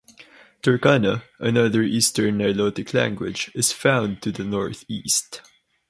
Turkana, 0.63 1.21
another 1.37 1.83
Eastern 1.83 2.39
Nilotic 2.39 2.91
language, 2.91 3.51
is 3.53 3.71
found 3.71 4.19
to 4.23 4.31
the 4.31 4.43
northeast. 4.43 5.43